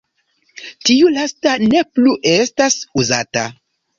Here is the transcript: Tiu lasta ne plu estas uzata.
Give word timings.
Tiu 0.89 1.09
lasta 1.17 1.51
ne 1.73 1.83
plu 1.99 2.15
estas 2.31 2.79
uzata. 3.03 3.47